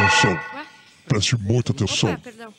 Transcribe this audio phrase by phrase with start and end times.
[0.00, 0.40] atenção.
[1.06, 2.12] Preste muita atenção.
[2.12, 2.54] Opa, perdão.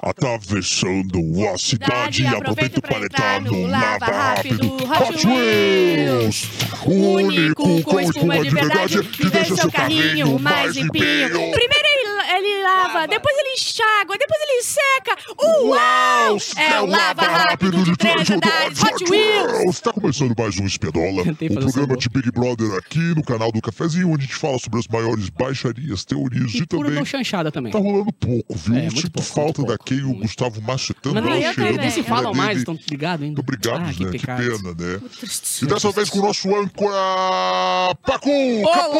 [0.00, 1.18] Atravessando
[1.52, 6.48] a cidade, aproveita para entrar no Lava Rápido Hot Hot Wheels.
[6.86, 11.50] O único com espuma de verdade que deixa seu carrinho mais limpinho.
[11.50, 15.16] Primeiro ele, ele lava, depois ele enxágua, depois ele seca.
[15.62, 16.38] Uau!
[16.56, 19.76] É o lava rápido de três andares Hot Wheels.
[19.76, 23.60] Está começando mais um Espiadola, Tentei um programa de Big Brother aqui no canal do
[23.60, 27.50] Cafezinho, onde a gente fala sobre as maiores baixarias, teorias e, E também deu chanchada
[27.52, 27.72] também.
[27.72, 28.74] Tá rolando pouco, viu?
[28.74, 30.22] É, muito Sinto pouco, falta muito daquele o muito.
[30.22, 31.14] Gustavo macetando.
[31.14, 31.76] Mas eu nem, também.
[31.76, 33.40] nem se falam mais, estão ligados ainda.
[33.40, 34.10] Obrigado, ah, que né?
[34.10, 34.42] Que pecado.
[34.42, 35.00] pena, né?
[35.62, 38.30] E dessa vez com o nosso âncora Pacu!
[38.30, 38.74] Olá!
[38.74, 38.98] Capu,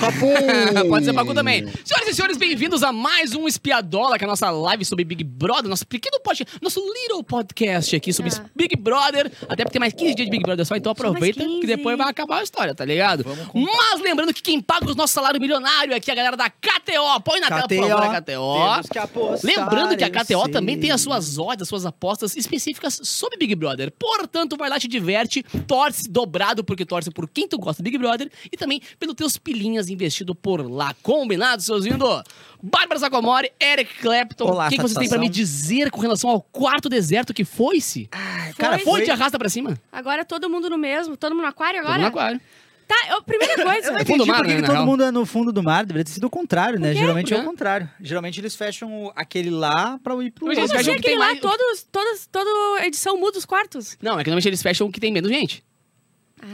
[0.00, 0.26] Capu,
[0.74, 0.88] Capu!
[0.88, 1.66] Pode ser Pacu também.
[1.84, 3.46] Senhoras e senhores, bem-vindos a mais um
[3.80, 7.94] Espiadola, que é a nossa live sobre Big Brother, nosso pequeno podcast, nosso little podcast
[7.94, 8.44] aqui sobre Ah.
[8.54, 9.30] Big Brother.
[9.48, 11.60] Até porque tem mais 15 dias de Big Brother só, então aproveita 15.
[11.60, 13.24] que depois vai acabar a história, tá ligado?
[13.54, 17.20] Mas lembrando que quem paga o nosso salário milionário aqui é a galera da KTO.
[17.24, 18.72] Põe na tela, por favor, a KTO.
[18.72, 22.36] Temos que apostar, Lembrando que a KTO também tem as suas odds, as suas apostas
[22.36, 23.92] específicas sobre Big Brother.
[23.98, 27.98] Portanto, vai lá, te diverte, torce dobrado porque torce por quem tu gosta do Big
[27.98, 30.94] Brother e também pelos teus pilinhas investido por lá.
[31.02, 32.22] Combinado, seus lindos?
[32.62, 36.30] Bárbara Sacomori, Eric Clapton, Olá, o que, que você tem pra me dizer com relação
[36.30, 38.08] ao quarto deserto que foi-se?
[38.12, 39.78] Ai, Cara, Foi de arrasta pra cima?
[39.92, 42.02] Agora todo mundo no mesmo, todo mundo no aquário Todo agora?
[42.02, 42.40] no aquário.
[42.88, 43.90] Tá, eu, primeira coisa.
[43.98, 44.86] É fundo do entendi mar, por que né, todo real.
[44.86, 45.84] mundo é no fundo do mar.
[45.84, 46.94] Deveria ter sido o contrário, né?
[46.94, 47.90] Geralmente é o contrário.
[48.00, 51.18] Geralmente eles fecham aquele lá pra ir pro Mas Como eles fecham que tem aquele
[51.18, 53.98] lá, mais- todos, todas, toda edição muda os quartos?
[54.00, 55.64] Não, é que normalmente eles fecham o que tem menos gente.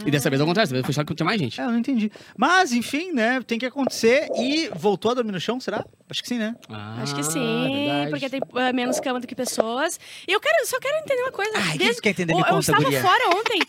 [0.07, 1.61] E dessa vez ao contrário, dessa vez fecharam que tinha mais gente.
[1.61, 2.11] É, eu não entendi.
[2.37, 3.41] Mas, enfim, né?
[3.47, 4.29] Tem que acontecer.
[4.37, 5.85] E voltou a dormir no chão, será?
[6.09, 6.55] Acho que sim, né?
[6.69, 8.11] Ah, Acho que sim, verdade.
[8.11, 9.99] porque tem ah, menos cama do que pessoas.
[10.27, 11.53] E eu quero, só quero entender uma coisa.
[11.57, 12.35] Ai, o que você quer entender?
[12.35, 13.03] Me eu, estava guria.
[13.03, 13.61] fora ontem.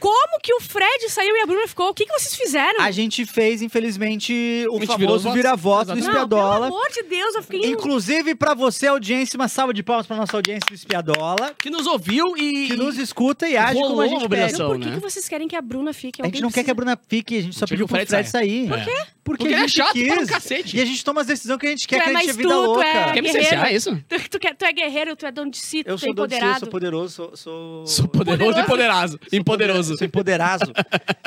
[0.00, 1.88] Como que o Fred saiu e a Bruna ficou?
[1.88, 2.80] O que, que vocês fizeram?
[2.80, 6.06] A gente fez, infelizmente, o famoso vira-voto do Exatamente.
[6.06, 6.66] Não, pelo Espiadola.
[6.66, 7.70] amor de Deus, eu fiquei...
[7.70, 11.86] Inclusive, pra você, audiência, uma salva de palmas pra nossa audiência do Espiadola, Que nos
[11.86, 12.68] ouviu e.
[12.68, 14.70] que nos escuta e age como a gente mobilização.
[14.70, 14.78] pede.
[14.78, 14.94] Por que, né?
[14.96, 16.22] que vocês querem que a Bruna fique?
[16.22, 18.28] A gente não quer que a Bruna fique, a gente só pediu pro Fred Fred
[18.28, 18.68] sair.
[18.68, 18.90] Por quê?
[19.24, 20.08] Porque, Porque a ele é chato quis.
[20.08, 20.76] para um cacete.
[20.76, 22.14] E a gente toma as decisões que a gente Tu quer, é que a gente
[22.14, 22.86] mais é vida tu, tu louca.
[22.86, 24.04] é- Quer me cercear, é isso?
[24.08, 26.14] Tu, tu, quer- tu é guerreiro, tu é dono de si, tu Eu é sou
[26.14, 26.60] dono de si, eu empoderado.
[26.60, 27.36] sou poderoso, sou...
[27.36, 29.20] Sou, Sou poderoso e poderoso.
[29.30, 29.87] Empoderoso.
[29.96, 30.72] Sou empoderado.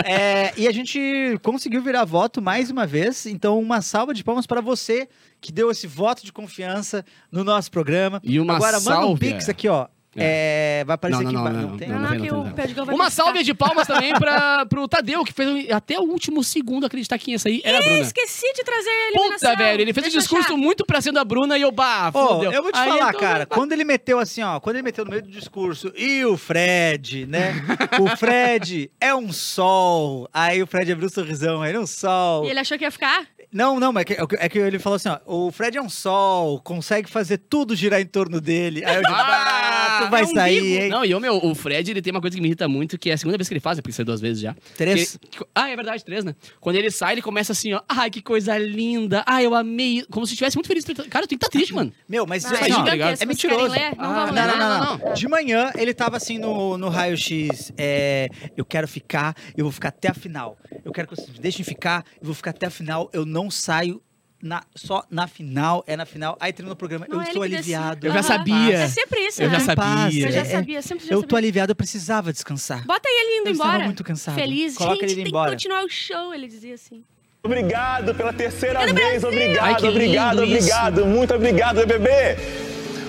[0.04, 4.46] É, e a gente conseguiu virar voto mais uma vez, então uma salva de palmas
[4.46, 5.08] para você
[5.40, 8.22] que deu esse voto de confiança no nosso programa.
[8.24, 9.88] E uma Agora manda um pix aqui, ó.
[10.16, 11.68] É, vai aparecer Não, aqui não, embaixo.
[11.68, 11.88] não, tem?
[11.88, 12.54] não, Não, não não, tem, que não o tem.
[12.54, 16.04] Perdigão vai Uma salva de palmas também pra, pro Tadeu, que fez um- até o
[16.04, 18.00] último segundo acreditar que ia sair era a Ih, Bruna.
[18.02, 19.52] esqueci de trazer eliminação.
[19.52, 20.58] Puta, velho, ele fez um Deixa eu discurso achar.
[20.58, 22.52] muito pra cima da Bruna e eu, bah, Ó, fodeu.
[22.52, 25.12] eu vou te Aí falar, cara, quando ele meteu assim, ó, quando ele meteu no
[25.12, 27.54] meio do discurso, e o Fred, né?
[28.00, 30.28] o Fred é um sol.
[30.34, 32.46] Aí o Fred abriu o sorrisão, ele é um sol.
[32.46, 33.26] E ele achou que ia ficar?
[33.54, 35.90] Não, não, mas é que, é que ele falou assim, ó, o Fred é um
[35.90, 38.82] sol, consegue fazer tudo girar em torno dele.
[38.86, 40.90] Aí eu disse, ah, tu vai é sair, hein?
[40.90, 43.10] Não, e o meu, o Fred, ele tem uma coisa que me irrita muito, que
[43.10, 44.56] é a segunda vez que ele faz, é porque saiu duas vezes já.
[44.78, 45.18] Três.
[45.30, 46.36] Que- ah, é verdade, três, né?
[46.60, 50.26] Quando ele sai, ele começa assim, ó, ai, que coisa linda, ai, eu amei, como
[50.26, 50.84] se estivesse muito feliz.
[51.10, 51.92] Cara, tu tem que estar triste, mano.
[52.08, 52.92] Meu, mas Ah, assim, é ó, gigante.
[52.92, 53.04] gigantesco.
[53.04, 53.74] é Vocês mentiroso.
[53.74, 53.96] ler?
[53.98, 55.14] Não Ah, Não, não, não, não, não.
[55.14, 57.72] De manhã, ele tava assim no, no raio-x.
[57.78, 60.58] É, eu quero ficar, eu vou ficar até a final.
[60.84, 63.10] Eu quero que vocês me deixem ficar, eu vou ficar até a final.
[63.14, 64.02] Eu não saio
[64.42, 66.38] na- só na final, é na final.
[66.40, 67.06] Aí termina o programa.
[67.10, 68.06] Não, eu estou aliviado.
[68.08, 68.78] Eu já sabia.
[68.78, 69.60] É sempre isso, Eu né?
[69.60, 70.28] já sabia.
[70.28, 71.28] Eu já é- sabia, sempre já Eu sabia.
[71.30, 72.86] tô aliviado, eu precisava descansar.
[72.86, 73.70] Bota aí ele indo Eu embora.
[73.72, 74.36] estava muito cansado.
[74.36, 74.76] Feliz.
[74.78, 75.50] Coloca Gente, ele indo tem embora.
[75.52, 77.04] que continuar o show, ele dizia assim.
[77.44, 80.54] Obrigado pela terceira vez, obrigado, Ai, obrigado, isso.
[80.54, 82.38] obrigado, muito obrigado, BBB.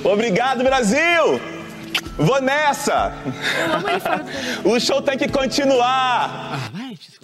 [0.04, 1.40] Obrigado, Brasil.
[2.16, 3.12] Vou nessa.
[3.66, 4.68] Eu amo ele fora do.
[4.70, 6.70] O show tem que continuar.
[6.74, 6.81] Ah.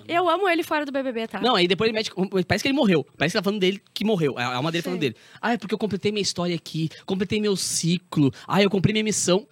[0.09, 1.41] Eu amo ele fora do BBB, tá?
[1.41, 2.11] Não, aí depois ele mete.
[2.47, 3.07] Parece que ele morreu.
[3.17, 4.37] Parece que tá falando dele que morreu.
[4.39, 4.87] A alma dele Sim.
[4.87, 5.17] falando dele.
[5.41, 8.33] Ah, é porque eu completei minha história aqui, completei meu ciclo.
[8.47, 9.47] Ah, eu cumpri minha missão.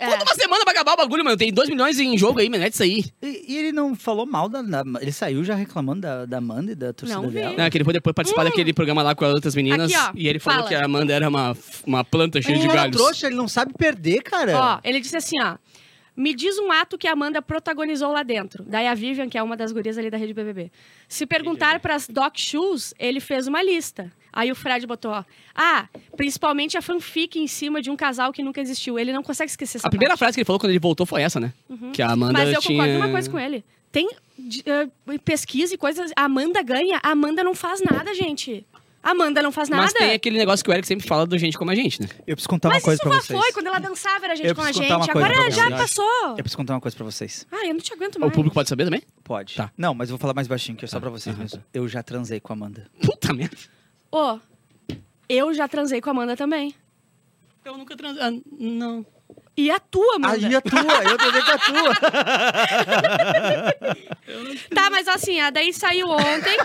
[0.00, 0.06] É.
[0.10, 1.36] Falta uma semana pra acabar o bagulho, mano.
[1.36, 2.62] Tem 2 milhões em jogo aí, mano.
[2.62, 3.04] É disso aí.
[3.20, 6.70] E, e ele não falou mal da, da- Ele saiu já reclamando da, da Amanda
[6.70, 7.56] e da torcida Não dela.
[7.58, 9.90] Não, é que ele foi depois participar daquele programa lá com as outras meninas.
[9.90, 9.96] Hum.
[9.96, 10.68] Aqui, ó, e ele falou fala.
[10.68, 12.96] que a Amanda era uma, uma planta cheia de Ele é galhos.
[12.96, 14.56] trouxa, ele não sabe perder, cara.
[14.56, 15.56] Ó, ele disse assim, ó.
[16.18, 18.64] Me diz um ato que a Amanda protagonizou lá dentro.
[18.66, 20.72] Daí a Vivian, que é uma das gurias ali da rede BBB.
[21.08, 24.10] Se perguntar para as Doc Shoes, ele fez uma lista.
[24.32, 25.24] Aí o Fred botou, ó.
[25.54, 28.98] Ah, principalmente a fanfic em cima de um casal que nunca existiu.
[28.98, 30.18] Ele não consegue esquecer essa A primeira parte.
[30.18, 31.52] frase que ele falou quando ele voltou foi essa, né?
[31.92, 32.82] Que a Amanda Mas eu tinha...
[32.82, 33.64] concordo uma coisa com ele.
[33.92, 34.88] Tem de- eh,
[35.24, 36.10] pesquisa e coisas.
[36.16, 38.66] A Amanda ganha, a Amanda não faz nada, gente.
[39.02, 39.82] Amanda não faz nada.
[39.84, 42.08] Mas tem aquele negócio que o Eric sempre fala do gente como a gente, né?
[42.26, 43.40] Eu preciso contar Mas uma coisa isso pra já vocês.
[43.40, 44.92] foi, quando ela dançava era gente Eu com a preciso gente.
[44.92, 45.80] contar uma coisa Agora pra já vocês.
[45.80, 46.28] passou.
[46.30, 47.46] Eu preciso contar uma coisa pra vocês.
[47.50, 48.32] Ah, eu não te aguento mais.
[48.32, 49.02] O público pode saber também?
[49.24, 49.54] Pode.
[49.54, 49.70] Tá.
[49.76, 51.62] Não, mas eu vou falar mais baixinho, que é só pra vocês mesmo.
[51.72, 52.86] Eu já transei com a Amanda.
[53.04, 53.56] Puta merda.
[54.10, 54.38] Ô,
[55.28, 56.74] eu já transei com a Amanda também.
[57.64, 58.22] Eu nunca transei.
[58.22, 59.06] Ah, não.
[59.58, 60.46] E a tua, Amanda?
[60.46, 61.92] Aí a tua, eu com a tua.
[64.74, 66.56] Tá, mas assim, a daí saiu ontem.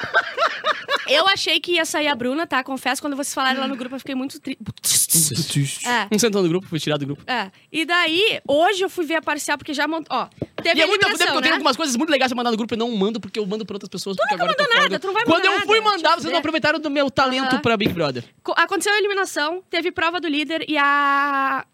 [1.07, 2.63] eu achei que ia sair a Bruna, tá?
[2.63, 5.88] Confesso, quando vocês falaram lá no grupo, eu fiquei muito triste.
[5.88, 6.07] É.
[6.12, 7.24] Não sentou no grupo, fui tirado do grupo.
[7.25, 7.50] É.
[7.72, 10.16] E daí, hoje eu fui ver a parcial, porque já montou.
[10.16, 10.28] Ó,
[10.62, 11.51] teve E é muito tempo que eu tenho né?
[11.54, 13.75] algumas coisas muito legais pra mandar no grupo e não mando porque eu mando pra
[13.75, 14.16] outras pessoas.
[14.18, 16.10] porque nunca agora mandou nada, do- tu não vai Quando mandar eu fui nada, mandar,
[16.12, 16.31] vocês ver.
[16.31, 17.62] não aproveitaram do meu talento Aham.
[17.62, 18.24] pra Big Brother.
[18.44, 21.66] Co- Aconteceu a eliminação, teve prova do líder e a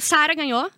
[0.00, 0.70] Sara ganhou.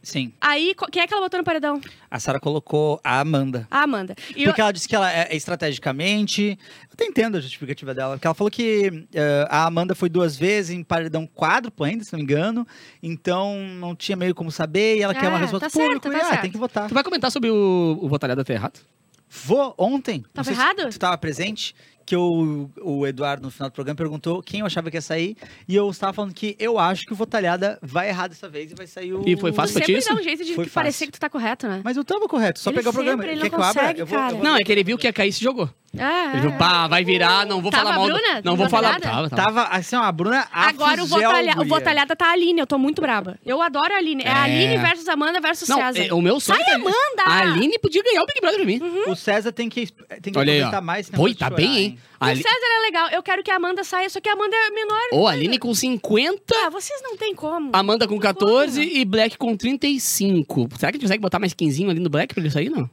[0.00, 0.32] Sim.
[0.40, 1.80] Aí, quem é que ela botou no paredão?
[2.08, 3.66] A Sara colocou a Amanda.
[3.68, 4.14] A Amanda.
[4.30, 6.56] E Porque eu- ela disse que ela é, é estrategicamente.
[6.82, 8.14] Eu até entendo a justificativa dela.
[8.14, 12.12] Porque ela falou que eh, a Amanda foi duas vezes em paredão quádruplo ainda, se
[12.12, 12.66] não me engano.
[13.02, 14.98] Então não tinha meio como saber.
[14.98, 16.10] E ela quer uma Ah, resposta tá certo, pública.
[16.10, 16.42] tá e, ah, certo.
[16.42, 16.88] tem que votar.
[16.88, 18.80] Tu vai comentar sobre o, o Votalhada ter errado?
[19.28, 20.24] Vou ontem.
[20.32, 20.82] Tava errado?
[20.84, 21.74] Tu estava presente.
[22.08, 25.36] Que o, o Eduardo, no final do programa, perguntou quem eu achava que ia sair.
[25.68, 28.74] E eu estava falando que eu acho que o Votalhada vai errar dessa vez e
[28.74, 29.28] vai sair o.
[29.28, 30.08] E foi fácil pra ti sempre isso?
[30.08, 31.06] dá um jeito de Foi parecer fácil.
[31.08, 31.82] que tu tá correto, né?
[31.84, 33.22] Mas eu tava correto, só Ele pegar o programa.
[33.22, 33.82] sempre, ele Quer não que eu abra?
[33.82, 34.34] consegue, Eu vou- eu cara.
[34.36, 35.68] vou- Não, é que ele viu que ia cair e se jogou.
[35.98, 38.04] Ah, Ele viu, pá, vai virar, não vou Tava falar mal.
[38.04, 38.42] a do- Bruna?
[38.44, 39.00] Não vou falar.
[39.00, 39.30] Tava, tava.
[39.30, 40.46] Tava assim, ó, a Bruna.
[40.52, 41.54] Agora o, votalha...
[41.64, 43.38] Votalhada tá a Aline, eu tô muito braba.
[43.44, 44.22] Eu adoro a Aline.
[44.22, 44.66] É, a É.
[44.68, 46.06] Aline versus Amanda versus Não, César.
[46.06, 46.58] é, o meu sonho.
[46.58, 47.22] Sai, é que a- Amanda!
[47.24, 48.78] A Aline podia ganhar o Big Brother pra mim.
[48.82, 49.12] Uhum.
[49.12, 49.86] O César tem que,
[50.20, 50.84] tem que Olha aí, aproveitar ó.
[50.84, 51.06] mais.
[51.06, 51.98] esse Pô, e negócio tá de bem, chorar, hein?
[52.20, 53.08] A O Ali- César é legal.
[53.08, 55.00] Eu quero que a Amanda saia, só que a Amanda é menor.
[55.12, 57.70] Ô, a Aline com 50, Ah, vocês não tem como.
[57.72, 58.96] Amanda com Não 14 como.
[58.98, 60.68] e Black com 35.
[60.78, 62.90] Será que a gente consegue botar mais 15 ali no Black pra ele sair, não?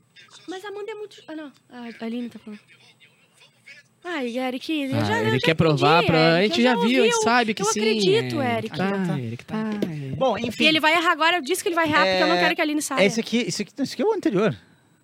[0.48, 1.18] Mas a Amanda é muito...
[1.28, 1.52] Ah, não.
[1.72, 2.60] A Aline tá falando.
[4.08, 6.64] Ai, Eric, eu Ah, já, eu ele já quer provar entendi, pra- a gente eu
[6.64, 8.58] já viu, a gente sabe que eu sim, acredito, é.
[8.60, 8.78] Eric.
[8.78, 9.56] Tá, Eric, tá.
[10.16, 10.64] Bom, enfim.
[10.64, 12.40] E ele vai errar agora, eu disse que ele vai errar, porque eu não É,
[12.40, 13.04] quero que a Aline saia.
[13.04, 14.56] Esse aqui, esse aqui, esse aqui é o anterior.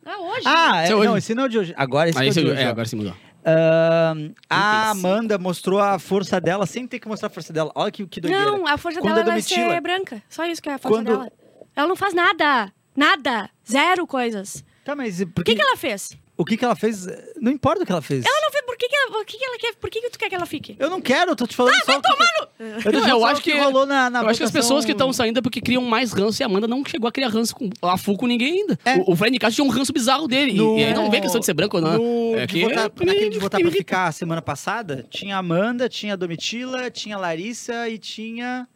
[0.06, 0.42] Ah, hoje?
[0.45, 1.07] Ah, Esse é, é hoje.
[1.07, 1.74] não, esse não é o de hoje.
[1.75, 2.62] Agora esse é você de viu, hoje.
[2.63, 3.13] é, agora se mudou.
[3.44, 5.07] Ahn, a 35.
[5.07, 7.71] Amanda mostrou a força dela sem ter que mostrar a força dela.
[7.74, 8.45] Olha que, que doideira.
[8.45, 10.21] Não, a força Quando dela vai ser branca.
[10.30, 11.31] Só isso que é a força Quando- dela.
[11.75, 12.71] Ela não faz nada.
[12.95, 13.50] Nada.
[13.68, 14.63] Zero coisas.
[14.86, 16.15] Tá, mas por O que, que ela fez?
[16.38, 17.07] o que, que ela fez?
[17.39, 18.25] Não importa o que ela fez.
[18.25, 18.61] Ela não fez.
[18.81, 19.75] Por que, que, ela, por que, que ela quer?
[19.75, 20.75] Por que, que tu quer que ela fique?
[20.80, 22.88] Eu não quero, eu tô te falando só o que...
[22.88, 24.50] Eu, Não, eu só acho o que, que- rolou na, na eu acho que as
[24.50, 27.12] pessoas que estão saindo é porque criam mais ranço e a Amanda não chegou a
[27.12, 28.80] criar ranço com a full com ninguém ainda.
[28.83, 28.98] É.
[28.98, 30.54] O, o Fred Castro tinha um ranço bizarro dele.
[30.54, 31.94] e- No- E, aí não vem questão de ser branco ou não.
[32.00, 35.39] No, é de que votar, é- naquele de votar pra ficar semana passada, tinha a
[35.39, 38.68] Amanda, tinha a Domitila, tinha a Larissa e tinha.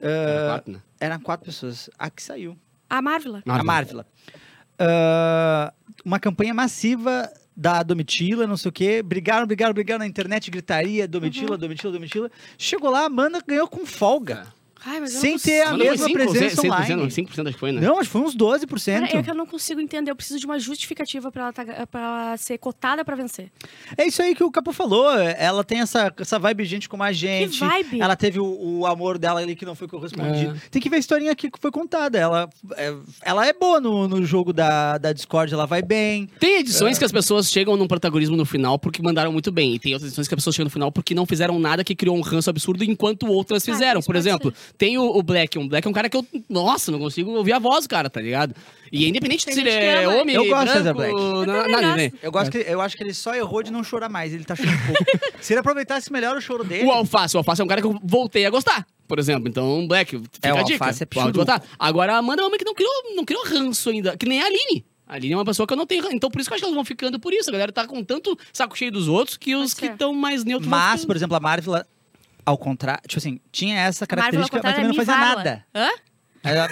[0.00, 0.82] Era ah, quatro, né?
[1.00, 1.90] eram quatro pessoas.
[1.98, 2.56] A que saiu.
[2.88, 3.42] A Marvila.
[3.44, 4.06] A Marvila.
[4.78, 5.72] Ah,
[6.04, 7.28] uma campanha massiva
[7.58, 9.02] da Domitila, não sei o quê.
[9.02, 11.58] Brigaram, brigaram, brigaram na internet, gritaria, Domitila, Uhum.
[11.58, 12.30] Domitila, Domitila.
[12.56, 14.46] Chegou lá, a Amanda ganhou com folga.
[14.84, 17.02] Ai, Sem não ter a mesma foi cinco, presença 100%, online.
[17.08, 17.80] 5% acho que foi, né?
[17.80, 19.00] Não, acho que foi uns 12%.
[19.00, 20.10] Cara, é que eu não consigo entender.
[20.10, 23.50] Eu preciso de uma justificativa pra ela, tá, pra ela ser cotada pra vencer.
[23.96, 25.10] É isso aí que o Capo falou.
[25.18, 27.58] Ela tem essa, essa vibe gente como a gente.
[27.60, 28.00] vibe?
[28.00, 30.54] Ela teve o, o amor dela ali que não foi correspondido.
[30.56, 30.68] É.
[30.70, 32.18] Tem que ver a historinha aqui que foi contada.
[32.18, 36.28] Ela é, ela é boa no, no jogo da, da Discord, ela vai bem.
[36.38, 39.74] Tem edições que as pessoas chegam num protagonismo no final porque mandaram muito bem.
[39.74, 41.94] E tem outras edições que as pessoas chegam no final porque não fizeram nada que
[41.94, 44.00] criou um ranço absurdo enquanto outras Ah, fizeram.
[44.00, 45.58] isso Por exemplo, tem o, o Black.
[45.58, 46.26] Um Black é um cara que eu.
[46.48, 48.54] Nossa, não consigo ouvir a voz do cara, tá ligado?
[48.90, 50.16] E é independente Tem se ele é ama.
[50.16, 51.14] homem, Eu gosto de branco, Black.
[51.46, 52.12] na- também nada, né?
[52.22, 54.32] Eu, gosto que, eu acho que ele só errou de não chorar mais.
[54.32, 55.04] Ele tá chorando um pouco.
[55.40, 56.84] Se ele aproveitasse melhor o choro dele.
[56.84, 59.48] O Alface, o Alface é um cara que eu voltei a gostar, por exemplo.
[59.48, 60.84] Então, Black, fica É, o a dica.
[60.84, 61.62] Alface é Pode botar.
[61.78, 64.46] Agora, a Amanda é uma que não criou, não criou ranço ainda, que nem a
[64.46, 64.84] Aline.
[65.06, 66.14] A Aline é uma pessoa que eu não tenho ranço.
[66.16, 67.48] Então, por isso que eu acho que elas vão ficando por isso.
[67.50, 70.44] A galera tá com tanto saco cheio dos outros que os Pode que estão mais
[70.44, 71.82] neutros Mas, por exemplo, a Marvel,
[72.48, 75.64] ao contrário, tipo assim, tinha essa característica, mas também não é fazia nada.
[75.74, 75.88] Hã?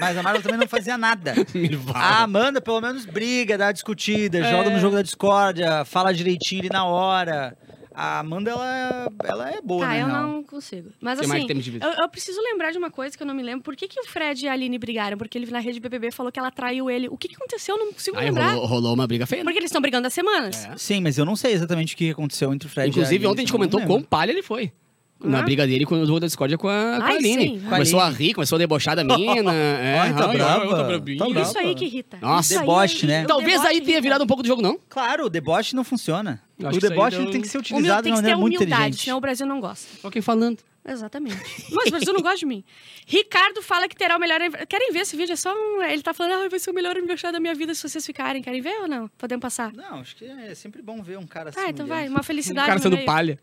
[0.01, 1.35] Mas- a Marvel também não fazia nada.
[1.93, 4.51] A Amanda, pelo menos, briga, dá discutida, É.
[4.51, 7.57] joga no jogo da discórdia, fala direitinho ali na hora.
[7.99, 10.03] A Amanda, ela, ela é boa, Tá, né?
[10.03, 10.91] eu não consigo.
[11.01, 11.87] Mas Que mais assim, temos de vida?
[11.87, 13.63] eu, eu preciso lembrar de uma coisa que eu não me lembro.
[13.63, 15.17] Por que, que o Fred e a Aline brigaram?
[15.17, 17.09] Porque ele na rede BBB falou que ela traiu ele.
[17.09, 17.75] O que, que aconteceu?
[17.77, 18.51] Eu não consigo Aí lembrar.
[18.53, 19.41] rolou, rolou uma briga feia.
[19.43, 19.45] né?
[19.45, 20.67] Porque eles estão brigando há semanas.
[20.67, 20.77] É.
[20.77, 23.31] Sim, mas eu não sei exatamente o que aconteceu entre o Fred e Inclusive, a
[23.31, 24.71] ontem a gente comentou quão palha ele foi.
[25.19, 25.43] Na Ah.
[25.43, 27.59] briga dele com o jogo da discórdia com a, com a Ai, Aline.
[27.59, 27.61] sim.
[27.69, 29.53] Começou Com a rir, começou a debochar da mina.
[29.55, 31.19] é, Ai, tá ai, brava, ai, eu tô brabinha.
[31.19, 31.49] tá brava.
[31.49, 32.19] Isso aí que irrita.
[32.21, 32.59] Nossa.
[32.59, 33.25] Deboche, né?
[33.25, 34.79] o Talvez deboche aí tenha virado um pouco do jogo, não?
[34.89, 36.43] Claro, o deboche não funciona.
[36.59, 38.83] O deboche deu- tem que ser utilizado tem de que uma ter maneira muito humildade,
[38.83, 39.05] inteligente.
[39.05, 39.87] senão o Brasil não gosta.
[40.03, 40.59] Só quem falando.
[40.89, 41.37] Exatamente.
[41.73, 42.63] Mas o Brasil não gosta de mim.
[43.09, 44.39] Ricardo fala que terá o melhor.
[44.69, 45.33] Querem ver esse vídeo?
[45.33, 45.83] É só um.
[45.83, 48.41] Ele tá falando, ah, vai ser o melhor aniversário da minha vida se vocês ficarem.
[48.43, 49.09] Querem ver ou não?
[49.19, 49.73] Podemos passar?
[49.73, 51.59] Não, acho que é sempre bom ver um cara assim.
[51.59, 52.07] Ah, então vai.
[52.09, 52.67] Uma O felicidade.
[52.69, 53.39] cara no sendo palha.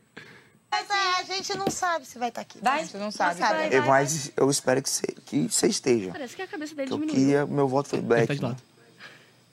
[0.73, 2.57] Mas é, a gente não sabe se vai estar aqui.
[2.61, 2.79] Vai?
[2.79, 3.39] A gente não sabe.
[3.39, 3.79] Vai, né?
[3.81, 3.87] vai.
[4.03, 6.11] Mas eu espero que você que você esteja.
[6.11, 7.19] Parece que a cabeça dele Que eu diminuiu.
[7.25, 8.39] queria, meu voto foi black.
[8.39, 8.55] tá.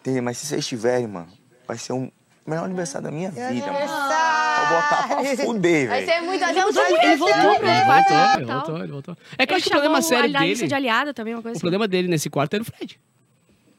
[0.01, 0.23] Entendeu?
[0.23, 1.29] Mas se você estiver, mano,
[1.69, 2.11] vai ser o
[2.47, 3.79] melhor aniversário da minha vida, mano.
[3.87, 6.13] Vou botar pra fuder, Vai velho.
[6.13, 8.11] ser muito Ele voltou, ele voltou pro quarto.
[8.13, 8.57] né, ele tal.
[8.57, 9.17] voltou, ele voltou.
[9.39, 10.67] É que eu acho que o problema sério dele.
[10.69, 11.61] de aliada também, uma coisa O assim.
[11.61, 12.99] problema dele nesse quarto era o Fred.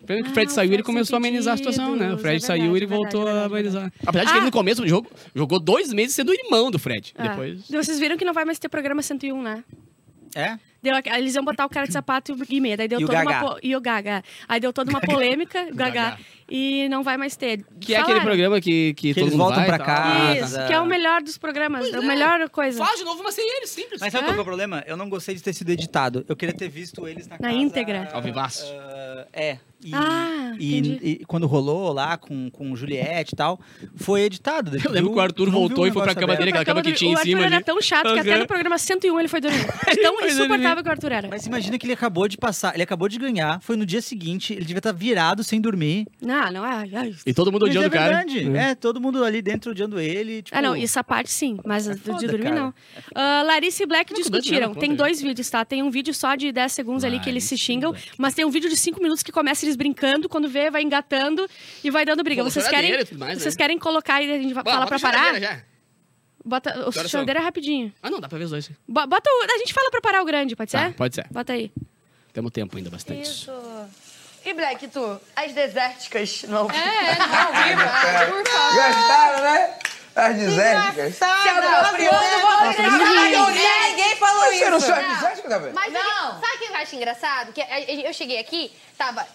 [0.02, 1.58] O problema é que o Ah, Fred o saiu e ele começou a amenizar a
[1.58, 1.96] situação, né?
[1.96, 3.78] O pedidos, Fred é saiu e ele verdade, voltou verdade, a verdade.
[3.78, 3.94] amenizar.
[4.06, 4.38] Apesar de que Ah.
[4.38, 7.14] ele no começo do jogo jogou dois meses sendo irmão do Fred.
[7.18, 7.30] É.
[7.30, 7.68] Depois.
[7.70, 9.64] Vocês viram que não vai mais ter programa 101, né?
[10.36, 10.58] É?
[10.82, 12.76] Deu, eles iam botar o cara de sapato e o Guimê.
[12.76, 14.24] Daí deu E o toda uma E o Gaga.
[14.48, 15.76] Aí deu toda uma polêmica, o.
[15.76, 16.18] Gagá.
[16.50, 17.64] E não vai mais ter.
[17.80, 18.16] Que é Falaram.
[18.16, 20.40] aquele programa que, que, Que todo eles mundo voltam vai pra casa.
[20.58, 21.82] Isso, que é o melhor dos programas.
[21.82, 22.08] Pois a é.
[22.08, 22.84] melhor coisa.
[22.84, 24.02] Faz de novo, mas sem ele, simples.
[24.02, 24.84] Mas sabe qual que é o problema?
[24.88, 26.26] Eu não gostei de ter sido editado.
[26.28, 28.10] Eu queria ter visto eles na, Na casa, íntegra.
[28.12, 28.66] Ao vivaço.
[28.74, 29.60] ah, é.
[29.84, 30.78] E, Ah, e,
[31.22, 33.60] e quando rolou lá com, com Juliette e tal,
[33.96, 34.72] foi editado.
[34.78, 36.92] Eu lembro viu- que o Arthur voltou e foi pra cama dele, aquela cama que
[36.94, 37.66] tinha em o Arthur cima era ali.
[37.66, 39.62] tão chato que até no programa 101 ele foi dormir.
[40.02, 41.28] Tão insuportável que o Arthur era.
[41.30, 44.54] Mas imagina que ele acabou de passar, ele acabou de ganhar, foi no dia seguinte,
[44.54, 46.06] ele devia estar virado sem dormir.
[46.22, 46.88] Não, não é.
[46.94, 47.16] ai.
[47.26, 48.18] E todo mundo odiando é o cara.
[48.24, 48.56] verdade.
[48.58, 48.76] É.
[48.76, 50.42] todo mundo ali dentro odiando ele.
[50.44, 52.56] Tipo, Ah, não, essa parte sim, mas a de foda, dormir cara.
[52.56, 52.74] não.
[53.16, 54.74] Ah, Larissa e Black Não, discutiram.
[54.74, 55.64] Tem dois vídeos, tá?
[55.66, 58.50] Tem um vídeo só de 10 segundos ali que eles se xingam, mas tem um
[58.50, 61.48] vídeo de 5 minutos que começa eles brincando, quando vê, vai engatando
[61.84, 62.44] e vai dando briga.
[62.44, 63.58] Pô, Vocês querem, tudo mais, vocês né?
[63.58, 65.40] querem colocar e a gente vai Bom, falar bota pra parar?
[65.40, 65.62] já.
[66.44, 67.94] Bota o choradeira é rapidinho.
[68.02, 68.70] Ah, não, dá pra ver os dois.
[68.88, 70.94] Bo- Bota o, a gente fala pra parar o grande, pode Tá, ser?
[70.96, 71.28] pode ser.
[71.30, 71.72] Bota aí.
[72.34, 73.22] Temos tempo ainda bastante.
[73.22, 73.52] Isso.
[74.44, 75.22] E Black, tu?
[75.36, 76.68] As desérticas não.
[76.72, 77.84] É, não, viva.
[78.26, 78.76] Por favor.
[78.76, 79.76] Gastaram, né?
[80.16, 81.16] As desérticas.
[81.16, 84.88] Se apropriou do Ninguém falou Você não isso.
[84.88, 85.74] sou desértica também?
[85.74, 86.40] Mas não.
[86.40, 87.54] sabe o que eu acho engraçado?
[87.54, 87.62] Que
[88.06, 89.26] eu cheguei aqui, tava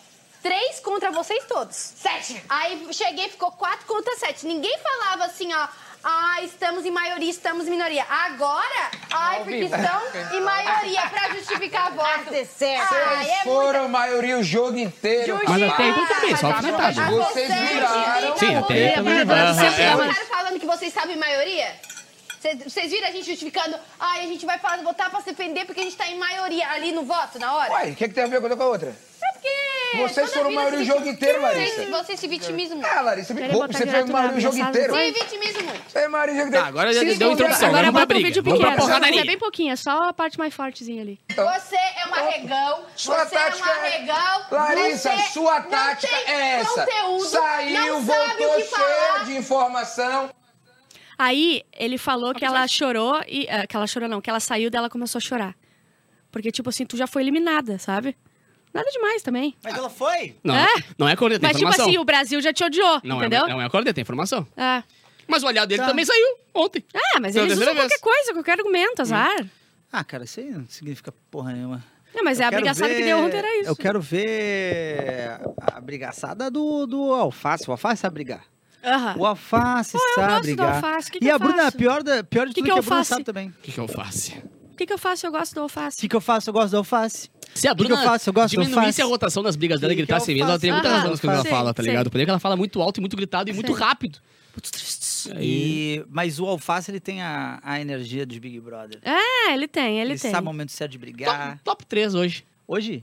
[0.46, 1.74] três contra vocês todos.
[1.76, 2.42] Sete.
[2.48, 4.46] Aí cheguei, ficou quatro contra sete.
[4.46, 5.68] Ninguém falava assim, ó.
[6.08, 8.04] Ah, estamos em maioria, estamos em minoria.
[8.08, 10.02] Agora, ai, porque estão
[10.38, 12.30] em maioria pra justificar voto.
[12.30, 12.94] ser certo.
[12.94, 15.40] Ai, é Foram maioria o jogo inteiro.
[15.48, 18.36] Mas até aí tudo bem, só a Vocês viraram.
[18.38, 19.18] Sim, até aí também.
[19.18, 19.24] É.
[19.24, 21.74] Vocês ficaram falando que vocês estavam em maioria?
[22.40, 23.76] Vocês- Vocês viram a gente justificando?
[23.98, 26.68] Ai, a gente vai falar, votar pra se defender porque a gente tá em maioria
[26.70, 27.72] ali no voto, na hora?
[27.72, 28.96] Uai, o que, que tem a ver uma coisa com a outra?
[29.96, 31.86] Vocês foram maioria o jogo inteiro, Larissa.
[31.86, 32.90] vocês se vitimizam muito.
[32.92, 34.94] Ah, Larissa, você foi maioria na o jogo inteiro.
[34.94, 35.90] Se vitimizam muito.
[35.90, 36.68] Você é maioria o jogo Tá, inteiro.
[36.78, 37.68] agora já deu introdução.
[37.68, 38.76] Agora vamos pra bota um vídeo pequeno.
[39.00, 41.20] Mas é bem pouquinho, é só a parte mais fortezinha ali.
[41.28, 44.42] Você é um arregão, Sua você é tática é- arregão.
[44.50, 46.86] Larissa, você sua tática é essa.
[47.30, 50.30] Saiu, voltou cheia de informação.
[51.18, 53.46] Aí ele falou que ela chorou e.
[53.48, 55.54] ah, que ela chorou, não, que ela saiu dela começou a chorar.
[56.30, 58.14] Porque, tipo assim, tu já foi eliminada, sabe?
[58.76, 59.54] Nada demais também.
[59.62, 60.36] Mas ela foi.
[60.44, 60.66] Não, É?
[60.98, 61.86] não é corneta, é Mas, tipo informação.
[61.88, 63.46] assim, o Brasil já te odiou, não, entendeu?
[63.46, 64.46] É, não é corneta, é informação.
[64.56, 64.82] É.
[65.28, 65.88] Mas o aliado dele Tá.
[65.88, 66.84] também saiu ontem.
[66.94, 68.00] Ah, mas Pela eles terceira qualquer vez.
[68.00, 69.46] coisa, qualquer argumento, azar.
[69.92, 71.84] Ah, cara, isso aí não significa porra nenhuma.
[72.14, 73.68] Não, mas Eu é a brigaçada que deu ontem era isso.
[73.70, 77.68] Eu quero ver a brigaçada do, do Alface.
[77.68, 78.44] O Alface sabe brigar.
[78.84, 79.16] Aham.
[79.18, 80.74] O Alface eu sabe gosto do brigar.
[80.76, 81.10] Alface.
[81.10, 81.76] Que que e eu a Bruna, faço?
[81.76, 83.08] pior, da, pior de Que tudo que que, eu a Bruna faço?
[83.10, 83.48] sabe também.
[83.48, 84.32] O que, que eu faço?
[84.76, 85.26] O que, que eu faço?
[85.26, 85.98] Eu gosto do O alface.
[85.98, 86.50] que, que eu faço?
[86.50, 87.30] Eu gosto do Alface.
[87.54, 88.28] Se a que Bruna eu faço?
[88.28, 89.02] Eu gosto, eu diminuísse faço.
[89.02, 91.02] a rotação das brigas dela e Que que gritasse eu mesmo, ela teria muita faço?
[91.02, 92.04] coisas que ela fala, tá ligado?
[92.04, 92.10] sei.
[92.10, 93.82] Por que ela fala muito alto e muito gritado e muito Sei.
[93.82, 94.18] rápido.
[95.40, 98.98] E, mas o Alface, ele tem a, a energia de Big Brother.
[99.02, 100.30] É, ele tem, ele, Ele tem.
[100.30, 101.52] sabe o momento certo de brigar.
[101.52, 102.44] Top, top 3 hoje.
[102.68, 103.02] Hoje,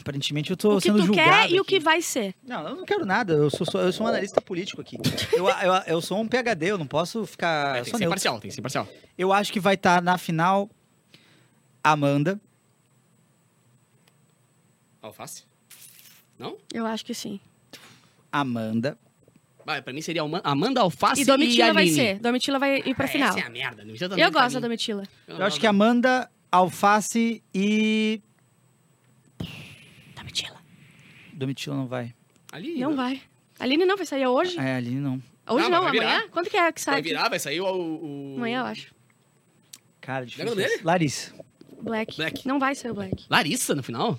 [0.00, 1.70] aparentemente, eu tô O que sendo tu quer e o aqui.
[1.70, 2.34] que vai ser.
[2.42, 3.32] Não, eu não quero nada.
[3.34, 4.96] Eu sou, sou- eu sou um analista político aqui.
[5.32, 7.76] Eu, eu, eu sou um PHD, eu não posso ficar.
[7.76, 8.88] É, eu tem que ser parcial, tem que ser parcial.
[9.18, 10.70] Eu acho que vai estar na final
[11.82, 12.40] Amanda.
[15.00, 15.44] Alface?
[16.38, 16.56] Não?
[16.72, 17.40] Eu acho que sim.
[18.30, 18.96] Amanda.
[19.64, 21.96] Vai, pra mim seria Amanda Alface E e, Domitila vai Aline.
[21.96, 22.18] ser.
[22.18, 23.28] Domitila vai ir pra É, final.
[23.30, 23.84] Essa é a merda.
[23.84, 24.60] Domitila tá Eu gosto da.
[24.60, 25.02] Domitila.
[25.28, 28.20] Eu acho que Amanda, Alface e.
[30.16, 30.60] Domitila.
[31.42, 32.14] Domitila não vai.
[32.52, 33.20] Aline, Não vai.
[33.58, 34.58] Aline não vai sair hoje?
[34.58, 35.20] É, ali não.
[35.48, 36.24] Hoje Não, não, amanhã?
[36.30, 36.94] Quando que é que sai?
[36.94, 37.66] Vai virar, vai sair o...
[37.66, 38.34] o...
[38.36, 38.94] Amanhã, eu acho.
[40.00, 40.56] Cara, Lembra difícil.
[40.56, 40.80] dele?
[40.84, 41.34] Larissa.
[41.80, 42.16] Black.
[42.16, 42.46] Black.
[42.46, 43.24] Não vai ser o Black.
[43.28, 44.18] Larissa no final?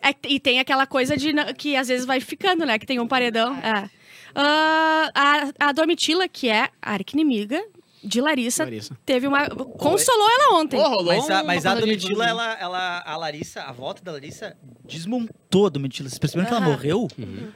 [0.00, 2.78] É, e tem aquela coisa de que às vezes vai ficando, né?
[2.78, 3.56] Que tem um paredão.
[3.56, 3.88] É.
[4.34, 7.62] Ah, a, a Domitila, que é a arquinimiga
[8.02, 8.96] de Larissa, Larissa.
[9.06, 9.48] teve uma.
[9.48, 10.76] Consolou ela ontem.
[10.76, 15.34] Rolou Mas a, mas a Domitila, ela, ela, a Larissa, a volta da Larissa desmontou
[15.52, 16.08] voltou, a Domitila.
[16.08, 17.08] Vocês perceberam que ela morreu?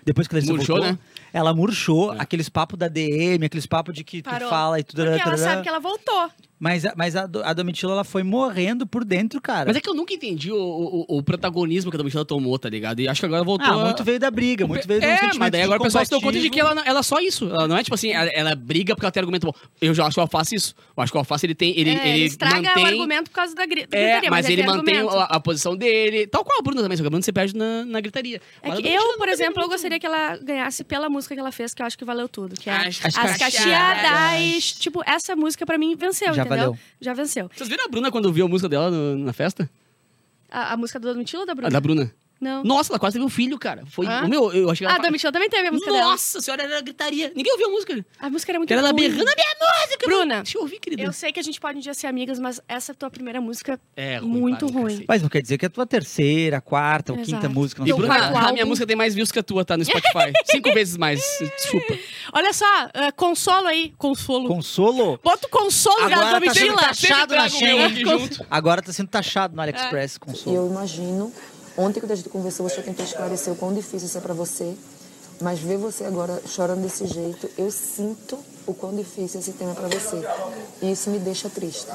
[0.05, 0.93] Depois que a Larissa Murchou, voltou?
[0.93, 0.99] né?
[1.33, 2.11] Ela murchou.
[2.12, 4.49] Aqueles papos da DM, aqueles papos de que Parou.
[4.49, 5.05] tu fala e tudo.
[5.05, 6.31] Porque ela sabe que ela voltou.
[6.59, 9.67] Mas, a- mas a, a Domitila, ela foi morrendo por dentro, cara.
[9.67, 12.67] Mas é que eu nunca entendi o, o, o protagonismo que a Domitila tomou, tá
[12.71, 12.99] ligado?
[13.00, 13.67] E acho que agora voltou.
[13.67, 15.83] Ah, a- muito veio da briga, muito veio do É, sentimento mas daí agora o
[15.83, 17.45] pessoal se deu conta de que ela, ela é só isso.
[17.50, 19.53] Ela não é tipo assim, ela, ela briga porque ela tem argumento bom.
[19.83, 20.75] Eu já acho que o Alface isso.
[20.97, 21.79] Eu acho que o Alface ele tem.
[21.79, 22.85] Ele, é, ele ele estraga mantém.
[22.85, 25.38] o argumento por causa da, gri da É, gritaria, mas, ele tem mantém a, a
[25.41, 26.26] posição dele.
[26.26, 28.40] Tal qual a Bruna também, só que a Bruna se perde na, na gritaria.
[28.62, 31.52] É que a eu, por exemplo, eu gostaria que ela ganhasse pela música que ela
[31.52, 32.55] fez, que eu acho que valeu tudo.
[32.57, 33.38] Que é As As, Cacheadas.
[33.38, 34.73] Cacheadas.
[34.73, 36.59] Tipo, essa música pra mim venceu, Já entendeu?
[36.73, 36.78] valeu.
[37.00, 37.50] Já venceu.
[37.55, 39.69] Vocês viram a Bruna quando viu a música dela no- na festa?
[40.50, 41.71] A, a música da Domitila ou da A Bruna?
[41.71, 42.14] da Bruna.
[42.40, 42.62] Não.
[42.62, 43.85] Nossa, ela quase teve um filho, cara.
[43.87, 44.07] Foi.
[44.07, 44.23] Ah?
[44.25, 45.05] O meu, eu achei que Ah, ela.
[45.05, 46.11] a Domitila também teve a música dela.
[46.11, 47.33] Nossa senhora, era gritaria.
[47.35, 48.07] Ninguém ouviu a música.
[48.21, 49.00] A música era muito ela ruim.
[49.00, 50.07] berrando a minha música.
[50.07, 51.02] Bruna, Deixa eu ouvir, querida.
[51.02, 53.81] Eu sei que a gente pode um dia ser amigas, mas essa tua primeira música
[53.97, 54.85] É, ruim muito para um ruim.
[54.93, 55.05] cacete.
[55.09, 57.81] Mas não quer dizer que é a tua terceira, quarta ou quinta música.
[57.81, 57.93] não E.
[57.95, 59.76] Bruna, a minha música tem mais views que a tua, tá?
[59.76, 60.33] No Spotify.
[60.45, 61.21] Cinco vezes mais.
[61.57, 61.99] Desculpa.
[62.33, 63.95] Olha só, ah, consolo aí.
[63.97, 64.47] Consolo.
[64.49, 65.19] Consolo?
[65.25, 66.76] Bota o consolo da Agora tá sendo Domitila.
[66.88, 67.78] taxado na Shein.
[68.50, 70.55] Agora tá sendo taxado no AliExpress, consolo.
[70.57, 71.33] eu imagino,
[71.76, 74.75] ontem quando a gente conversou, eu tentei esclarecer o quão difícil isso é pra você,
[75.40, 79.75] mas ver você agora chorando desse jeito, eu sinto o quão difícil esse tema é
[79.75, 80.23] pra você.
[80.83, 81.87] E isso me deixa triste.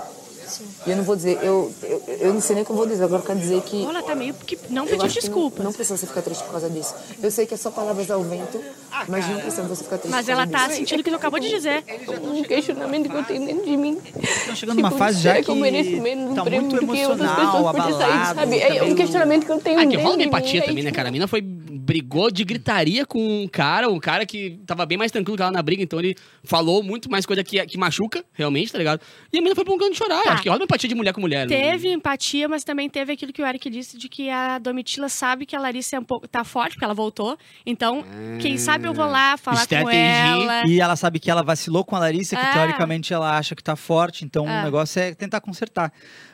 [0.85, 2.85] E eu não vou dizer, eu, eu, eu não sei nem o que eu vou
[2.87, 5.57] dizer, agora eu quero dizer que Olha, tá meio que não pediu que desculpa.
[5.59, 6.93] Não, não precisa você ficar triste por causa disso.
[7.21, 8.59] Eu sei que é só palavras ao vento,
[9.07, 10.79] mas não precisa você ficar triste Mas por ela tá disso.
[10.79, 11.83] sentindo o que tu acabou de dizer.
[12.23, 13.97] Um questionamento que eu tenho dentro de mim.
[14.21, 17.67] Estão chegando numa fase já que eu mereço menos um tá prêmio muito que emocional,
[17.67, 18.35] abalado.
[18.35, 18.59] sabe?
[18.59, 20.91] É um questionamento que eu tenho Ah, que dentro rola de mim, empatia também, né,
[20.91, 21.09] cara?
[21.09, 21.41] A mina foi,
[21.83, 25.51] brigou de gritaria com um cara, um cara que tava bem mais tranquilo que ela
[25.51, 29.01] na briga, então ele falou muito mais coisa que, que machuca, realmente, tá ligado?
[29.33, 30.21] E a mina foi pra um canto chorar.
[30.23, 30.33] Tá.
[30.33, 31.47] Acho que rola uma empatia de mulher com mulher.
[31.47, 31.55] né?
[31.55, 35.45] Teve empatia, mas também teve aquilo que o Eric disse de que a Domitila sabe
[35.45, 37.37] que a Larissa é um pouco, tá forte, porque ela voltou.
[37.65, 38.03] Então,
[38.41, 40.67] quem sabe eu vou lá falar com ela.
[40.67, 42.53] E ela sabe que ela vacilou com a Larissa, que É.
[42.53, 44.61] teoricamente ela acha que tá forte, então É.
[44.61, 45.91] o negócio é tentar consertar.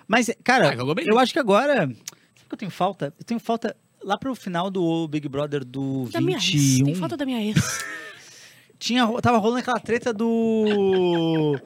[0.08, 1.74] Mas, cara, Ah, eu acho que agora.
[1.82, 3.14] Sabe o que eu tenho falta?
[3.20, 3.76] Eu tenho falta
[4.08, 6.46] lá pro final do Big Brother do Da minha ex.
[6.46, 6.86] 21.
[6.86, 7.84] Tem foto da minha ex.
[8.80, 11.60] Tinha, tava rolando aquela treta do.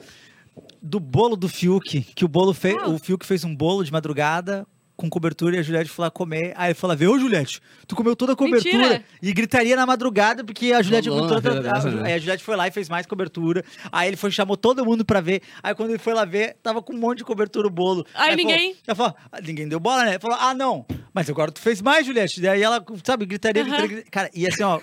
[0.81, 2.01] do bolo do Fiuk.
[2.01, 2.77] Que o bolo fez.
[2.81, 2.89] Ah.
[2.89, 4.65] O Fiuk fez um bolo de madrugada
[5.01, 6.53] com cobertura e a Juliette foi lá comer.
[6.55, 8.77] Aí ele falou: Vê, ô Juliette, tu comeu toda a cobertura.
[8.77, 9.03] Mentira.
[9.22, 12.07] E gritaria na madrugada, porque a Juliette comeu toda dessa, né?
[12.07, 13.66] Aí a Juliette foi lá e fez mais cobertura.
[13.92, 15.42] Aí ele foi, chamou todo mundo pra ver.
[15.61, 18.05] Aí quando ele foi lá ver, tava com um monte de cobertura o bolo.
[18.14, 20.20] Aí falou- ninguém- ela falou, "Ah, ninguém deu bola, né?
[20.20, 20.85] Falou, ah, não.
[21.14, 22.40] Mas agora tu fez mais, Juliette.
[22.40, 24.11] Daí ela, sabe, gritaria, gritaria, gritaria.
[24.11, 24.79] Cara, e assim, ó.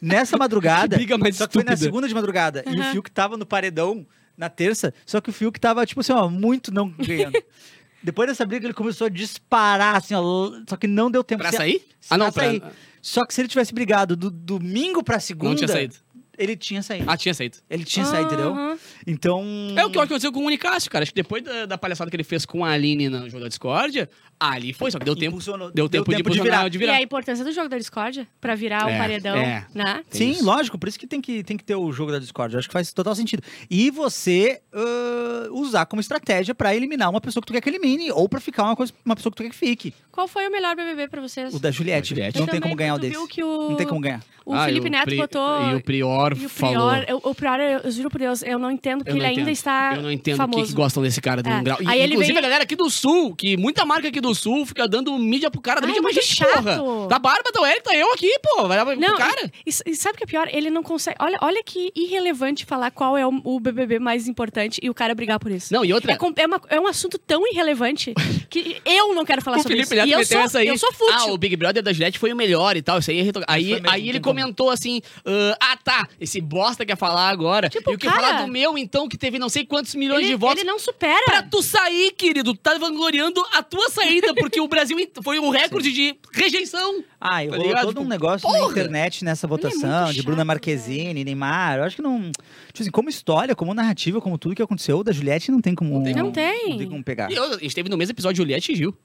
[0.00, 0.96] Nessa madrugada.
[1.18, 2.64] Mais só que foi na segunda de madrugada.
[2.66, 2.84] E o.
[2.90, 4.04] Fiuk tava no paredão
[4.36, 4.92] na terça.
[5.06, 7.38] Só que o Fiuk tava, tipo assim, ó, muito não ganhando.
[8.02, 10.50] Depois dessa briga, ele começou a disparar, assim, ó.
[10.68, 11.42] Só que não deu tempo.
[11.42, 11.86] Pra Se- sair?
[12.10, 12.62] Ah, não, pra- sair.
[13.00, 15.50] Só que se ele tivesse brigado do domingo pra segunda.
[15.50, 15.96] Não tinha saído.
[16.42, 17.04] Ele tinha saído.
[17.08, 17.58] Ah, tinha saído.
[17.70, 18.52] Ele tinha saído, entendeu?
[18.52, 18.78] Aham.
[19.06, 19.44] Então.
[19.76, 21.02] É o que aconteceu com o Unicácio, cara.
[21.02, 23.48] Acho que depois da, da palhaçada que ele fez com a Aline no jogo da
[23.48, 24.08] discórdia,
[24.40, 25.32] ali foi, só que deu tempo.
[25.36, 26.68] Impulsionou- Deu tempo, de, virar.
[26.68, 26.94] de E virar.
[26.94, 29.66] a importância do jogo da discórdia pra virar É, o paredão, é.
[29.74, 30.02] né?
[30.10, 30.44] Tem Sim, isso.
[30.44, 32.54] lógico, por isso que tem que, tem que ter o jogo da Discord.
[32.54, 33.42] Eu acho que faz total sentido.
[33.70, 38.10] E você ah, usar como estratégia pra eliminar uma pessoa que tu quer que elimine,
[38.10, 39.94] ou pra ficar uma, coisa, uma pessoa que tu quer que fique.
[40.10, 41.54] Qual foi o melhor BBB pra vocês?
[41.54, 42.10] O da Juliette.
[42.10, 42.36] Juliette.
[42.38, 43.12] Não Eu tem também, como ganhar o tu desse.
[43.12, 44.22] viu que o- Não tem como ganhar.
[44.44, 45.70] O Ah, e Felipe o Neto Pri- botou...
[45.70, 46.90] E o Prior E o falou.
[46.90, 49.26] Prior, eu- o Prior, eu, eu juro por Deus, eu não entendo que ele não
[49.26, 49.52] ainda entendo.
[49.52, 50.58] está Eu não entendo famoso.
[50.58, 51.54] o que, que gostam desse cara do É.
[51.56, 51.78] um grau.
[51.80, 54.34] E, Aí ele inclusive vem- a galera aqui do Sul, que muita marca aqui do
[54.34, 56.78] Sul fica dando mídia pro cara da Ai, mídia é pra muito gente, chato.
[56.78, 57.08] porra.
[57.08, 58.66] Da Barba, da Eric, tá eu aqui, pô.
[58.68, 59.50] Vai lá pro Não, cara.
[59.66, 60.48] E, e sabe o que é pior?
[60.52, 61.16] Ele não consegue.
[61.20, 65.14] Olha, olha que irrelevante falar qual é o, o BBB mais importante e o cara
[65.14, 65.72] brigar por isso.
[65.72, 66.12] Não, e outra.
[66.12, 68.12] É, com- é, uma- é um assunto tão irrelevante
[68.50, 70.06] que eu não quero falar O sobre Felipe isso.
[70.06, 70.68] Neto E eu sou, essa aí.
[70.68, 71.14] eu sou fútil.
[71.14, 72.98] Ah, o Big Brother da Juliette foi o melhor e tal.
[72.98, 74.32] Isso aí, é aí, aí ele como.
[74.40, 77.68] comentou assim: ah, ah, tá, esse bosta quer falar agora.
[77.68, 80.20] Tipo, e o que cara- falar do meu, então, que teve não sei quantos milhões
[80.20, 80.58] ele, de votos.
[80.60, 81.24] ele não supera.
[81.24, 85.50] Pra tu sair, querido, tu tá vangloriando a tua saída, porque o Brasil foi um
[85.50, 87.02] recorde de rejeição.
[87.20, 88.70] Ah, e Tá rolou todo um negócio na porra!
[88.72, 91.78] internet nessa votação, é muito de Bruna chato, Marquezine, Neymar.
[91.78, 92.30] Eu acho que não.
[92.68, 96.02] Tipo assim, como história, como narrativa, como tudo que aconteceu, da Juliette não tem como.
[96.02, 96.24] tem como.
[96.26, 96.70] Não tem.
[96.70, 97.30] Não tem como pegar.
[97.30, 98.96] E eu- a gente teve no mesmo episódio Juliette e Gil.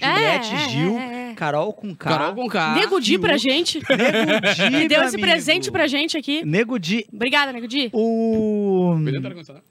[0.00, 1.34] É, Juliette, é, Gil, é, é.
[1.34, 2.08] Carol com K.
[2.10, 2.74] Carol com K.
[2.74, 3.80] Nego Di pra gente.
[3.88, 5.20] Nego Di, Que deu esse amigo.
[5.28, 6.44] presente pra gente aqui.
[6.44, 7.06] Nego Di.
[7.12, 7.90] Obrigada, Nego Di.
[7.92, 8.94] O.
[9.24, 9.64] Ar-condicionado.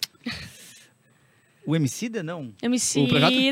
[1.67, 2.53] O Emicida, não.
[2.61, 3.07] MC O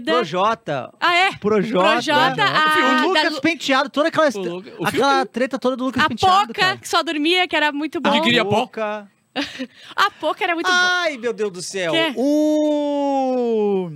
[0.06, 0.94] Projota?
[1.00, 1.32] Ah, é?
[1.38, 1.90] Projota.
[1.90, 6.08] Projota, a- o Lucas da- Penteado, toda aquela, Luca- aquela treta toda do Lucas A
[6.10, 6.48] Penteado.
[6.48, 6.78] Poca, cara.
[6.78, 8.12] que só dormia, que era muito bom.
[8.12, 8.46] que queria?
[8.46, 9.10] Poca.
[9.96, 10.74] A Poca era muito bom.
[10.78, 11.92] Ai, meu Deus do céu.
[11.92, 12.14] Quê?
[12.16, 13.90] O.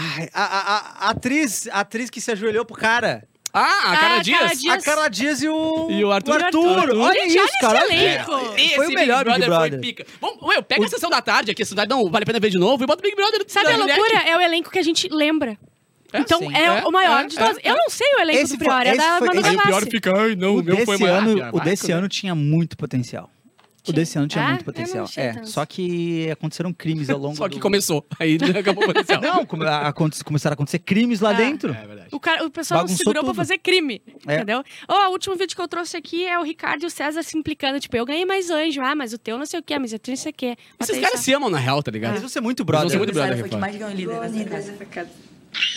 [0.00, 0.60] Ai, a, a-
[1.06, 3.24] a- atriz, a atriz que se ajoelhou pro cara.
[3.52, 4.38] Ah, a Cara Ah, Dias.
[4.38, 4.74] Cara Dias.
[4.74, 6.40] A Carla Dias e o, E o Arthur.
[6.44, 6.96] Arthur.
[6.96, 7.80] Olha Gente, isso, cara.
[7.80, 8.54] olha esse elenco.
[8.56, 9.70] Esse Foi o melhor Big Brother.
[9.70, 10.06] Foi pica.
[10.20, 12.50] Vamos, meu, pega a sessão da tarde aqui, a cidade não vale a pena ver
[12.50, 13.44] de novo e bota o Big Brother.
[13.48, 14.18] Sabe a loucura?
[14.24, 15.58] É o elenco que a gente lembra.
[16.14, 16.54] Então, sim.
[16.56, 17.58] é, É, o maior é, de todos.
[17.58, 19.42] é, Eu não sei o elenco Esse do Prior, foi- é da Manu Aí o
[19.42, 19.90] pior Gavassi.
[19.90, 21.14] fica, ai não, O o meu foi desse mais.
[21.28, 21.98] ano, Ah, o desse cara.
[21.98, 23.30] ano tinha muito potencial.
[23.88, 25.08] O desse ano tinha Ah, muito eu potencial.
[25.16, 25.48] É, tanto.
[25.48, 27.60] só que aconteceram crimes ao longo Só que do...
[27.62, 28.06] começou.
[28.18, 29.20] Aí acabou o potencial.
[29.22, 29.92] Não, come- a-
[30.24, 31.34] começaram a acontecer crimes lá Ah.
[31.34, 31.72] dentro.
[31.72, 32.08] É verdade.
[32.12, 33.36] O, cara, o pessoal Bagunçou segurou pra tudo.
[33.36, 34.36] fazer crime, É.
[34.36, 34.62] entendeu?
[34.88, 37.38] Ó, o último vídeo que eu trouxe aqui é o Ricardo e o César se
[37.38, 37.80] implicando.
[37.80, 38.80] Tipo, eu ganhei mais anjo.
[38.82, 40.56] Ah, mas o teu não sei o quê, mas o teu não sei o quê.
[40.78, 41.24] Bota Esses caras só.
[41.24, 42.10] se amam na real, tá ligado?
[42.12, 42.90] Eles vão ser muito Eles vão brother.
[42.90, 45.10] ser muito brother, Foi que mais ganhou líder nessa casa.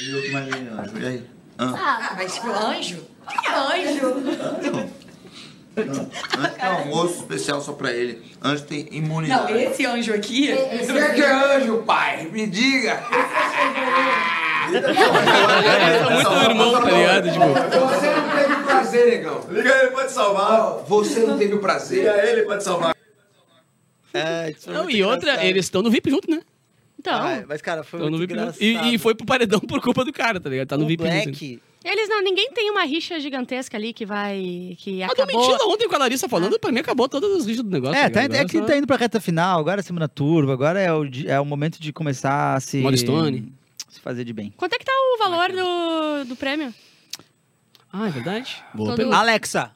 [0.02, 0.98] E eu que mais ganhei anjo.
[1.00, 1.24] E aí?
[1.58, 2.98] Ah, mas tipo, anjo?
[3.28, 4.08] Que anjo?
[4.08, 5.03] Anjo
[5.76, 8.22] tem um almoço especial só pra ele.
[8.44, 9.54] Anjo tem Não, imunidade.
[9.54, 10.50] esse anjo aqui.
[10.50, 12.28] Esse é que é anjo, pai.
[12.32, 13.04] Me diga.
[14.74, 17.32] Eles são muito irmão, tá ligado?
[17.32, 19.42] Tipo, Você não teve o prazer, negão.
[19.50, 20.84] Liga ele, pode salvar.
[20.88, 21.98] Você não teve o prazer.
[22.00, 22.96] Liga ele, pode salvar.
[24.14, 25.46] É, isso não, e outra, engraçado.
[25.48, 26.42] eles estão no VIP junto, né?
[27.00, 28.64] Então, Ah, mas, cara, foi Estão no muito VIP junto.
[28.64, 28.86] engraçado.
[28.88, 30.68] E, e foi pro paredão por culpa do cara, tá ligado?
[30.68, 31.62] Tá no o VIP junto.
[31.84, 32.22] Eles não...
[32.22, 34.76] Ninguém tem uma rixa gigantesca ali que vai...
[34.80, 35.42] Que Mas tô acabou...
[35.48, 37.96] mentindo ontem com a Larissa falando, pra mim acabou todas as rixas do negócio.
[37.96, 40.80] É, tá tá, é que tá indo pra reta final, agora é semana turva, agora
[40.80, 42.78] é o, é o momento de começar a se...
[42.78, 43.52] Molestone.
[43.90, 44.54] Se fazer de bem.
[44.58, 46.74] Quanto é que tá o valor do, do prêmio?
[47.92, 48.64] Ah, é verdade?
[48.74, 49.18] Boa Todo- pergunta.
[49.18, 49.72] Alexa,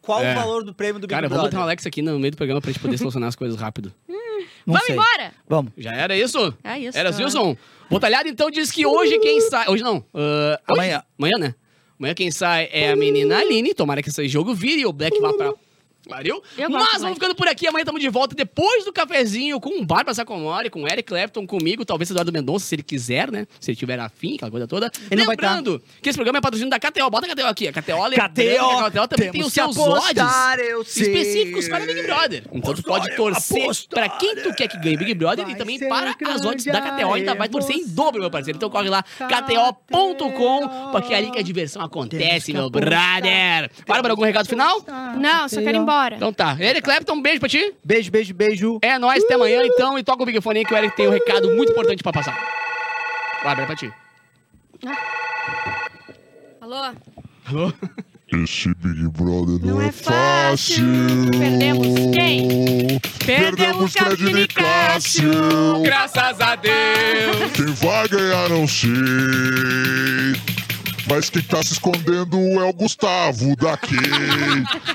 [0.00, 0.32] qual É.
[0.32, 1.60] o valor do prêmio do Big Cara, vamos botar Brother?
[1.60, 3.92] o Alex aqui no meio do programa pra gente poder solucionar as coisas rápido.
[4.08, 4.94] Não Vamos sei.
[4.94, 5.32] embora!
[5.48, 5.72] Vamos.
[5.76, 6.54] Já era isso?
[6.62, 6.96] É isso.
[6.98, 7.56] Era Wilson.
[7.90, 9.68] Botalhado então diz que hoje quem sai.
[9.68, 10.04] Hoje não.
[10.12, 11.02] hoje- Amanhã.
[11.18, 11.54] Amanhã, né?
[11.98, 13.72] Amanhã quem sai é a menina Aline.
[13.74, 15.52] Tomara que esse jogo vire e o Black vá pra.
[16.56, 17.66] Eu gosto Mas vamos ficando por aqui.
[17.66, 21.46] Amanhã estamos de volta depois do cafezinho com o Bárbara Sacomori, com o Eric Clapton,
[21.46, 23.46] comigo, talvez Eduardo Mendonça, se ele quiser, né?
[23.60, 24.90] Se ele tiver afim, aquela coisa toda.
[25.10, 25.56] Ele não vai tá.
[25.56, 27.10] Lembrando que esse programa é patrocínio da KTO.
[27.10, 27.68] Bota a KTO aqui.
[27.68, 31.84] A KTO, lembrando KTO, que a KTO também tem os seus apostar, odds específicos para
[31.84, 32.44] Big Brother.
[32.52, 35.56] Então tu pode torcer apostar, para quem tu quer que ganhe Big Brother e vai
[35.56, 37.14] também para as odds da KTO.
[37.14, 38.56] Ainda vai torcer em dobro, meu parceiro.
[38.56, 43.70] Então corre lá, kto.com, porque é ali que a diversão acontece, meu brother.
[43.86, 44.84] Bárbara, algum recado final?
[45.18, 45.95] Não, só quero ir embora.
[46.16, 46.56] Então tá.
[46.60, 47.74] Eric Clapton, um beijo pra ti.
[47.84, 48.78] Beijo, beijo, beijo.
[48.82, 49.98] É nóis, até amanhã então.
[49.98, 52.12] E toca o Big Fone aí que o Eric tem um recado muito importante pra
[52.12, 52.36] passar.
[53.42, 53.92] Bárbara, é pra ti.
[56.60, 56.76] Alô?
[57.46, 57.72] Alô?
[58.32, 60.84] Esse Big Brother não, Não é fácil.
[61.38, 63.00] Perdemos quem?
[63.24, 65.30] Perdemos Fred e Cássio.
[65.84, 67.52] Graças a Deus.
[67.54, 68.90] Quem vai ganhar não sei.
[71.08, 73.96] Mas quem tá se escondendo é o Gustavo daqui.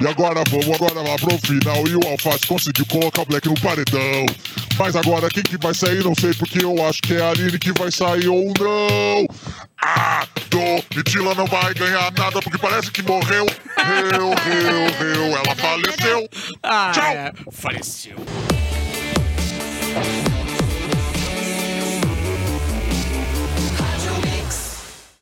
[0.01, 1.87] E agora vamos agora lá pro final.
[1.87, 4.25] E o Alface conseguiu colocar o Black no paredão.
[4.77, 7.57] Mas agora quem que vai sair não sei, porque eu acho que é a Aline
[7.57, 9.27] que vai sair ou não.
[9.83, 13.45] Ah, Domitila não vai ganhar nada porque parece que morreu.
[13.77, 16.29] Reu, reu, reu, ela faleceu.
[16.61, 17.13] Ah, Tchau.
[17.13, 17.33] é.
[17.51, 18.15] Faleceu.